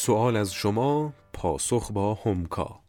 سوال 0.00 0.36
از 0.36 0.52
شما 0.52 1.12
پاسخ 1.32 1.92
با 1.92 2.14
همکا 2.14 2.80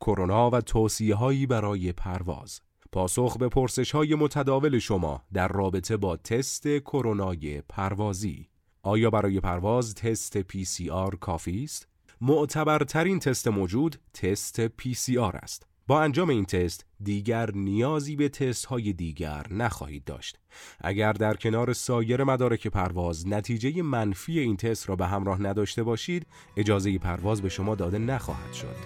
کرونا 0.00 0.50
و 0.50 0.60
توصیه 0.60 1.14
هایی 1.14 1.46
برای 1.46 1.92
پرواز 1.92 2.60
پاسخ 2.92 3.36
به 3.38 3.48
پرسش 3.48 3.90
های 3.90 4.14
متداول 4.14 4.78
شما 4.78 5.22
در 5.32 5.48
رابطه 5.48 5.96
با 5.96 6.16
تست 6.16 6.78
کرونای 6.78 7.62
پروازی 7.68 8.48
آیا 8.82 9.10
برای 9.10 9.40
پرواز 9.40 9.94
تست 9.94 10.42
PCR 10.42 11.16
کافی 11.20 11.64
است؟ 11.64 11.88
معتبرترین 12.20 13.18
تست 13.18 13.48
موجود 13.48 13.96
تست 14.14 14.68
PCR 14.68 15.34
است. 15.34 15.66
با 15.86 16.00
انجام 16.00 16.28
این 16.28 16.44
تست 16.44 16.86
دیگر 17.02 17.50
نیازی 17.54 18.16
به 18.16 18.28
تست 18.28 18.64
های 18.64 18.92
دیگر 18.92 19.46
نخواهید 19.50 20.04
داشت. 20.04 20.38
اگر 20.80 21.12
در 21.12 21.34
کنار 21.34 21.72
سایر 21.72 22.24
مدارک 22.24 22.66
پرواز 22.66 23.28
نتیجه 23.28 23.82
منفی 23.82 24.38
این 24.38 24.56
تست 24.56 24.88
را 24.88 24.96
به 24.96 25.06
همراه 25.06 25.42
نداشته 25.42 25.82
باشید، 25.82 26.26
اجازه 26.56 26.98
پرواز 26.98 27.42
به 27.42 27.48
شما 27.48 27.74
داده 27.74 27.98
نخواهد 27.98 28.52
شد. 28.52 28.76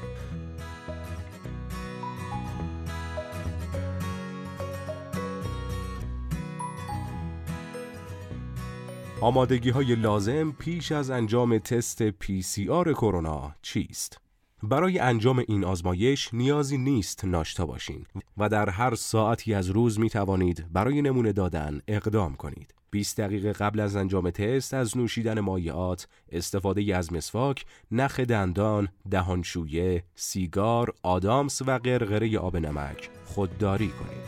آمادگی 9.20 9.70
های 9.70 9.94
لازم 9.94 10.50
پیش 10.50 10.92
از 10.92 11.10
انجام 11.10 11.58
تست 11.58 12.10
PCR 12.10 12.92
کرونا 12.92 13.54
چیست؟ 13.62 14.27
برای 14.62 14.98
انجام 14.98 15.44
این 15.48 15.64
آزمایش 15.64 16.34
نیازی 16.34 16.78
نیست 16.78 17.24
ناشتا 17.24 17.66
باشین 17.66 18.06
و 18.38 18.48
در 18.48 18.70
هر 18.70 18.94
ساعتی 18.94 19.54
از 19.54 19.70
روز 19.70 20.00
می 20.00 20.10
توانید 20.10 20.66
برای 20.72 21.02
نمونه 21.02 21.32
دادن 21.32 21.80
اقدام 21.88 22.34
کنید. 22.34 22.74
20 22.90 23.20
دقیقه 23.20 23.52
قبل 23.52 23.80
از 23.80 23.96
انجام 23.96 24.30
تست 24.30 24.74
از 24.74 24.96
نوشیدن 24.96 25.40
مایعات، 25.40 26.08
استفاده 26.32 26.96
از 26.96 27.12
مسواک، 27.12 27.64
نخ 27.90 28.20
دندان، 28.20 28.88
دهانشویه، 29.10 30.04
سیگار، 30.14 30.94
آدامس 31.02 31.62
و 31.62 31.78
قرقره 31.78 32.38
آب 32.38 32.56
نمک 32.56 33.10
خودداری 33.24 33.88
کنید. 33.88 34.27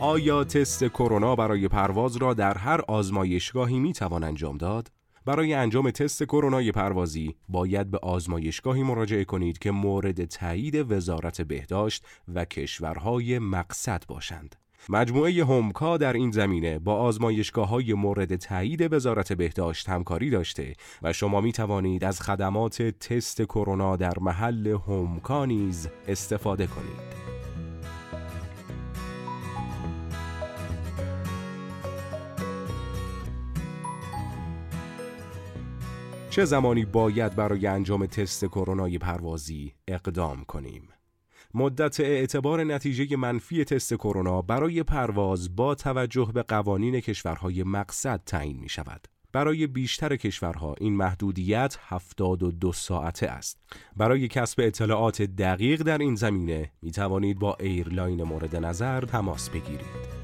آیا 0.00 0.44
تست 0.44 0.84
کرونا 0.84 1.36
برای 1.36 1.68
پرواز 1.68 2.16
را 2.16 2.34
در 2.34 2.58
هر 2.58 2.80
آزمایشگاهی 2.88 3.78
می 3.78 3.92
توان 3.92 4.24
انجام 4.24 4.58
داد؟ 4.58 4.88
برای 5.24 5.54
انجام 5.54 5.90
تست 5.90 6.22
کرونای 6.22 6.72
پروازی 6.72 7.34
باید 7.48 7.90
به 7.90 7.98
آزمایشگاهی 7.98 8.82
مراجعه 8.82 9.24
کنید 9.24 9.58
که 9.58 9.70
مورد 9.70 10.24
تایید 10.24 10.92
وزارت 10.92 11.40
بهداشت 11.40 12.04
و 12.34 12.44
کشورهای 12.44 13.38
مقصد 13.38 14.02
باشند. 14.08 14.56
مجموعه 14.88 15.44
همکا 15.44 15.96
در 15.96 16.12
این 16.12 16.30
زمینه 16.30 16.78
با 16.78 16.94
آزمایشگاه 16.94 17.68
های 17.68 17.94
مورد 17.94 18.36
تایید 18.36 18.92
وزارت 18.92 19.32
بهداشت 19.32 19.88
همکاری 19.88 20.30
داشته 20.30 20.74
و 21.02 21.12
شما 21.12 21.40
می 21.40 21.52
توانید 21.52 22.04
از 22.04 22.20
خدمات 22.20 22.82
تست 22.82 23.42
کرونا 23.42 23.96
در 23.96 24.18
محل 24.20 24.66
همکا 24.88 25.44
نیز 25.44 25.88
استفاده 26.08 26.66
کنید. 26.66 27.09
چه 36.30 36.44
زمانی 36.44 36.84
باید 36.84 37.36
برای 37.36 37.66
انجام 37.66 38.06
تست 38.06 38.44
کرونای 38.44 38.98
پروازی 38.98 39.74
اقدام 39.88 40.44
کنیم؟ 40.44 40.88
مدت 41.54 42.00
اعتبار 42.00 42.64
نتیجه 42.64 43.16
منفی 43.16 43.64
تست 43.64 43.94
کرونا 43.94 44.42
برای 44.42 44.82
پرواز 44.82 45.56
با 45.56 45.74
توجه 45.74 46.30
به 46.34 46.42
قوانین 46.42 47.00
کشورهای 47.00 47.62
مقصد 47.62 48.20
تعیین 48.26 48.60
می 48.60 48.68
شود. 48.68 49.08
برای 49.32 49.66
بیشتر 49.66 50.16
کشورها 50.16 50.74
این 50.80 50.96
محدودیت 50.96 51.76
72 51.80 52.72
ساعته 52.72 53.26
است. 53.26 53.60
برای 53.96 54.28
کسب 54.28 54.60
اطلاعات 54.60 55.22
دقیق 55.22 55.82
در 55.82 55.98
این 55.98 56.14
زمینه 56.14 56.72
می 56.82 56.90
توانید 56.90 57.38
با 57.38 57.56
ایرلاین 57.60 58.22
مورد 58.22 58.56
نظر 58.56 59.00
تماس 59.00 59.50
بگیرید. 59.50 60.19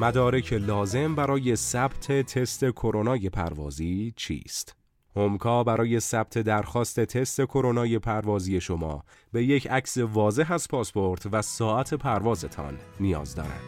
مدارک 0.00 0.52
لازم 0.52 1.14
برای 1.14 1.56
ثبت 1.56 2.12
تست 2.12 2.64
کرونای 2.64 3.30
پروازی 3.30 4.12
چیست؟ 4.16 4.76
همکا 5.16 5.64
برای 5.64 6.00
ثبت 6.00 6.38
درخواست 6.38 7.00
تست 7.00 7.40
کرونای 7.40 7.98
پروازی 7.98 8.60
شما 8.60 9.04
به 9.32 9.44
یک 9.44 9.66
عکس 9.66 9.98
واضح 9.98 10.52
از 10.52 10.68
پاسپورت 10.68 11.26
و 11.32 11.42
ساعت 11.42 11.94
پروازتان 11.94 12.78
نیاز 13.00 13.34
دارد. 13.34 13.62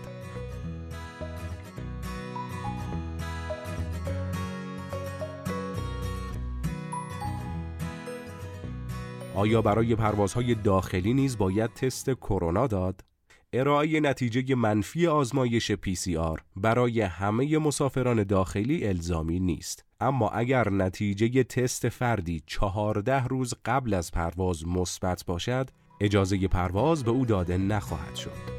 آیا 9.34 9.62
برای 9.62 9.94
پروازهای 9.94 10.54
داخلی 10.54 11.14
نیز 11.14 11.38
باید 11.38 11.74
تست 11.74 12.10
کرونا 12.10 12.66
داد؟ 12.66 13.07
ارائه 13.52 14.00
نتیجه 14.00 14.54
منفی 14.54 15.06
آزمایش 15.06 15.72
PCR 15.72 16.40
برای 16.56 17.00
همه 17.00 17.58
مسافران 17.58 18.22
داخلی 18.22 18.86
الزامی 18.86 19.40
نیست. 19.40 19.84
اما 20.00 20.28
اگر 20.28 20.70
نتیجه 20.70 21.42
تست 21.42 21.88
فردی 21.88 22.42
چهارده 22.46 23.24
روز 23.24 23.54
قبل 23.64 23.94
از 23.94 24.10
پرواز 24.12 24.66
مثبت 24.66 25.24
باشد 25.26 25.70
اجازه 26.00 26.48
پرواز 26.48 27.04
به 27.04 27.10
او 27.10 27.24
داده 27.26 27.56
نخواهد 27.56 28.16
شد. 28.16 28.57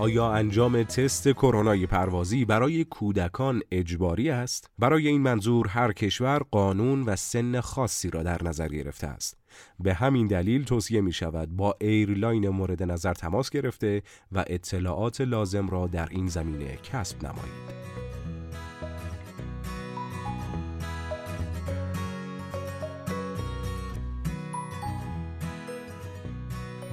آیا 0.00 0.32
انجام 0.32 0.82
تست 0.82 1.28
کرونای 1.28 1.86
پروازی 1.86 2.44
برای 2.44 2.84
کودکان 2.84 3.62
اجباری 3.70 4.30
است؟ 4.30 4.70
برای 4.78 5.08
این 5.08 5.20
منظور 5.20 5.68
هر 5.68 5.92
کشور 5.92 6.42
قانون 6.50 7.02
و 7.02 7.16
سن 7.16 7.60
خاصی 7.60 8.10
را 8.10 8.22
در 8.22 8.42
نظر 8.44 8.68
گرفته 8.68 9.06
است. 9.06 9.36
به 9.80 9.94
همین 9.94 10.26
دلیل 10.26 10.64
توصیه 10.64 11.00
می 11.00 11.12
شود 11.12 11.56
با 11.56 11.76
ایرلاین 11.80 12.48
مورد 12.48 12.82
نظر 12.82 13.14
تماس 13.14 13.50
گرفته 13.50 14.02
و 14.32 14.44
اطلاعات 14.46 15.20
لازم 15.20 15.68
را 15.68 15.86
در 15.86 16.08
این 16.10 16.26
زمینه 16.26 16.76
کسب 16.76 17.24
نمایید. 17.26 18.19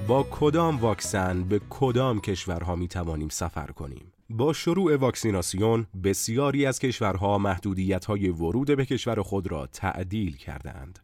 با 0.08 0.26
کدام 0.30 0.76
واکسن 0.76 1.44
به 1.44 1.60
کدام 1.70 2.20
کشورها 2.20 2.76
می 2.76 2.88
توانیم 2.88 3.28
سفر 3.28 3.66
کنیم؟ 3.66 4.12
با 4.30 4.52
شروع 4.52 4.96
واکسیناسیون 4.96 5.86
بسیاری 6.04 6.66
از 6.66 6.78
کشورها 6.78 7.38
محدودیت 7.38 8.04
های 8.04 8.28
ورود 8.28 8.76
به 8.76 8.84
کشور 8.84 9.22
خود 9.22 9.50
را 9.50 9.66
تعدیل 9.66 10.36
کردند. 10.36 10.98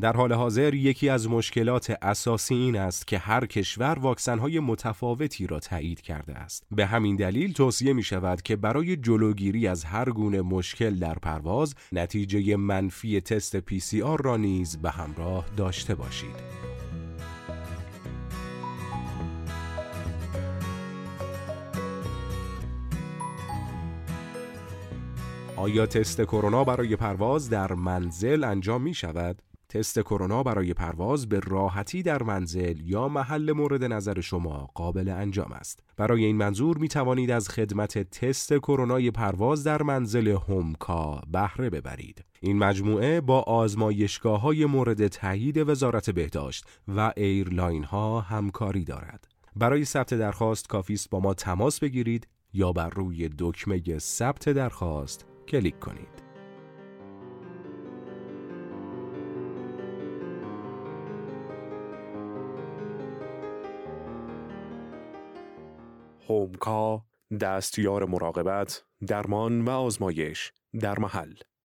در 0.00 0.12
حال 0.12 0.32
حاضر 0.32 0.74
یکی 0.74 1.08
از 1.08 1.28
مشکلات 1.28 1.96
اساسی 2.02 2.54
این 2.54 2.76
است 2.76 3.06
که 3.06 3.18
هر 3.18 3.46
کشور 3.46 3.98
واکسن 3.98 4.38
های 4.38 4.60
متفاوتی 4.60 5.46
را 5.46 5.60
تایید 5.60 6.00
کرده 6.00 6.34
است. 6.34 6.66
به 6.70 6.86
همین 6.86 7.16
دلیل 7.16 7.52
توصیه 7.52 7.92
می 7.92 8.02
شود 8.02 8.42
که 8.42 8.56
برای 8.56 8.96
جلوگیری 8.96 9.66
از 9.66 9.84
هر 9.84 10.10
گونه 10.10 10.42
مشکل 10.42 10.94
در 10.94 11.14
پرواز 11.14 11.74
نتیجه 11.92 12.56
منفی 12.56 13.20
تست 13.20 13.60
PCR 13.60 14.20
را 14.20 14.36
نیز 14.36 14.76
به 14.76 14.90
همراه 14.90 15.46
داشته 15.56 15.94
باشید. 15.94 16.67
آیا 25.58 25.86
تست 25.86 26.22
کرونا 26.22 26.64
برای 26.64 26.96
پرواز 26.96 27.50
در 27.50 27.72
منزل 27.72 28.44
انجام 28.44 28.82
می 28.82 28.94
شود؟ 28.94 29.42
تست 29.68 30.00
کرونا 30.00 30.42
برای 30.42 30.74
پرواز 30.74 31.28
به 31.28 31.40
راحتی 31.40 32.02
در 32.02 32.22
منزل 32.22 32.80
یا 32.84 33.08
محل 33.08 33.52
مورد 33.52 33.84
نظر 33.84 34.20
شما 34.20 34.70
قابل 34.74 35.08
انجام 35.08 35.52
است. 35.52 35.80
برای 35.96 36.24
این 36.24 36.36
منظور 36.36 36.78
می 36.78 36.88
توانید 36.88 37.30
از 37.30 37.48
خدمت 37.48 37.98
تست 37.98 38.52
کرونای 38.58 39.10
پرواز 39.10 39.64
در 39.64 39.82
منزل 39.82 40.28
هومکا 40.28 41.22
بهره 41.32 41.70
ببرید. 41.70 42.24
این 42.40 42.58
مجموعه 42.58 43.20
با 43.20 43.40
آزمایشگاه 43.40 44.40
های 44.40 44.64
مورد 44.64 45.08
تایید 45.08 45.68
وزارت 45.68 46.10
بهداشت 46.10 46.64
و 46.88 47.12
ایرلاین 47.16 47.84
ها 47.84 48.20
همکاری 48.20 48.84
دارد. 48.84 49.28
برای 49.56 49.84
ثبت 49.84 50.14
درخواست 50.14 50.68
کافی 50.68 50.94
است 50.94 51.10
با 51.10 51.20
ما 51.20 51.34
تماس 51.34 51.80
بگیرید 51.80 52.28
یا 52.52 52.72
بر 52.72 52.90
روی 52.90 53.30
دکمه 53.38 53.98
ثبت 53.98 54.48
درخواست 54.48 55.26
کلیک 55.48 55.78
کنید. 55.78 56.22
هومکا 66.28 67.04
دستیار 67.40 68.04
مراقبت، 68.04 68.84
درمان 69.06 69.60
و 69.60 69.70
آزمایش 69.70 70.52
در 70.80 70.98
محل 70.98 71.34